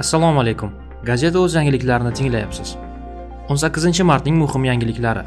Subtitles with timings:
[0.00, 0.70] assalomu alaykum.
[1.04, 2.76] Gazeta o'z yangiliklarini tinglayapsiz.
[3.48, 5.24] 18 martning muhim yangiliklari.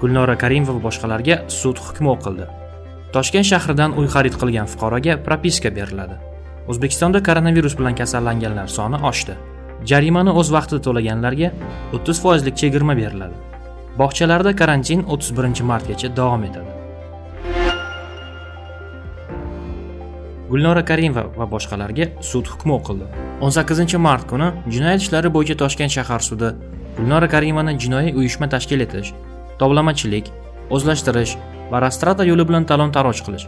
[0.00, 2.46] Gulnora karimova va boshqalarga sud hukmi o'qildi.
[3.14, 6.20] Toshkent shahridan uy xarid qilgan fuqaroga propiska beriladi.
[6.70, 9.34] O'zbekistonda koronavirus bilan kasallanganlar soni oshdi.
[9.90, 11.50] Jarimani o'z vaqtida to'laganlarga
[11.98, 13.36] 30 foizlik chegirma beriladi.
[13.98, 16.70] Bog'chalarda karantin 31 martgacha davom etadi.
[20.50, 23.06] Gulnora karimova va boshqalarga sud hukmi o'qildi.
[23.44, 26.48] 18 mart kuni jinoyat ishlari bo'yicha toshkent shahar sudi
[26.98, 29.10] gulnora karimovani jinoiy uyushma tashkil etish
[29.60, 30.30] toblamachilik
[30.76, 31.34] o'zlashtirish
[31.72, 33.46] va rastrata yo'li bilan talon taroj qilish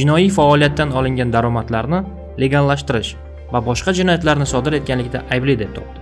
[0.00, 2.00] jinoiy faoliyatdan olingan daromadlarni
[2.42, 3.12] legallashtirish
[3.52, 5.98] va boshqa jinoyatlarni sodir etganlikda aybli deb topdi.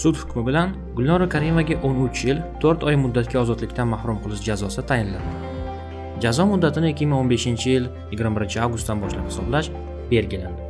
[0.00, 5.34] Sud hukmi bilan gulnora karimovaga 13 yil 4 oy muddatga ozodlikdan mahrum qilish jazosi tayinlandi.
[6.24, 9.70] Jazo muddatini 2015 yil 21 avgustdan boshlab hisoblash
[10.10, 10.65] belgilandi.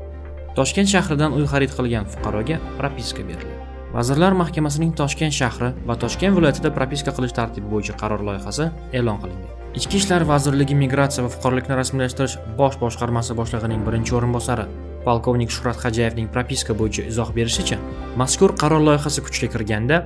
[0.57, 3.57] Toshkent shahridan uy xarid qilgan fuqaroga propiska beriladi
[3.97, 8.69] vazirlar mahkamasining toshkent shahri va toshkent viloyatida propiska qilish tartibi bo'yicha qaror loyihasi
[8.99, 9.51] e'lon qilingan.
[9.79, 14.65] Ichki ishlar vazirligi migratsiya va fuqarolikni rasmiylashtirish bosh boshqarmasi boshlig'ining birinchi o'rinbosari
[15.07, 17.79] polkovnik shuhrat hajayevning propiska bo'yicha izoh berishicha
[18.23, 20.01] mazkur qaror loyihasi kuchga kirganda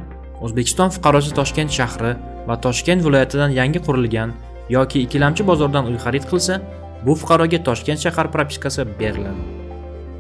[0.45, 2.13] o'zbekiston fuqarosi toshkent shahri
[2.51, 4.37] va toshkent viloyatidan yangi qurilgan
[4.77, 6.61] yoki ikkilamchi bozordan uy xarid qilsa
[7.07, 9.60] bu fuqaroga toshkent shahar propiskasi beriladi.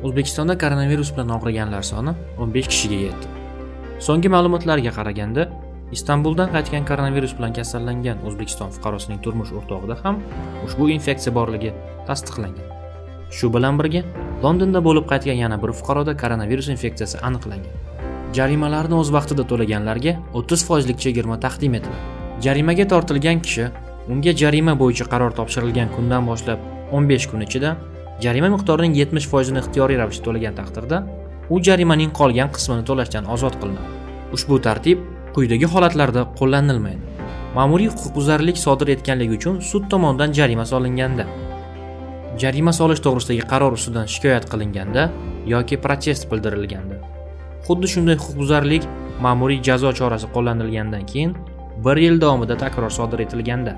[0.06, 3.26] O'zbekistonda koronavirus bilan og'riganlar soni 15 kishiga yetdi.
[4.06, 5.46] So'nggi ma'lumotlarga qaraganda
[5.96, 10.22] istanbuldan qaytgan koronavirus bilan kasallangan o'zbekiston fuqarosining turmush o'rtog'ida ham
[10.66, 11.74] ushbu infeksiya borligi
[12.08, 12.66] tasdiqlangan.
[13.36, 14.02] Shu bilan birga
[14.44, 17.76] londonda bo'lib qaytgan yana bir fuqaroda koronavirus infeksiyasi aniqlangan.
[18.38, 22.02] Jarimalarni o'z vaqtida to'laganlarga 30 foizlik chegirma taqdim etiladi.
[22.44, 23.70] Jarimaga tortilgan kishi
[24.12, 26.60] unga jarima bo'yicha qaror topshirilgan kundan boshlab
[26.92, 27.76] 15 kun ichida
[28.24, 31.02] jarima miqdorining 70 foizini ixtiyoriy ravishda to'lagan taqdirda
[31.50, 33.90] u jarimaning qolgan qismini to'lashdan ozod qilinadi.
[34.36, 34.98] Ushbu tartib
[35.34, 37.04] quyidagi holatlarda qo'llanilmaydi.
[37.58, 41.26] Ma'muriy huquqbuzarlik sodir etganligi uchun sud tomonidan jarima solinganda
[42.42, 45.06] jarima solish to'g'risidagi qaror ustidan shikoyat qilinganda
[45.52, 46.96] yoki protest bildirilganda.
[47.66, 48.86] Xuddi shunday huquqbuzarlik
[49.24, 51.34] ma'muriy jazo chorasi qo'llanilgandan keyin
[51.84, 53.74] bir yil davomida takror sodir etilganda.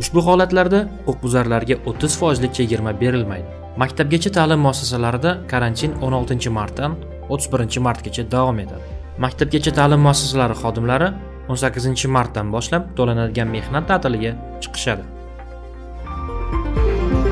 [0.00, 3.65] Ushbu holatlarda huquqbuzarlarga 30 foizlik chegirma berilmaydi.
[3.82, 6.92] Maktabgacha ta'lim muassasalarida karantin 16 martdan
[7.28, 8.84] 31 martgacha davom etadi.
[9.24, 11.08] Maktabgacha ta'lim muassasalari xodimlari
[11.48, 14.32] 18 martdan boshlab to'lanadigan mehnat ta'tiliga
[14.62, 15.04] chiqishadi.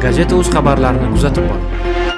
[0.04, 2.13] Gazeta o'z xabarlarini kuzatib boring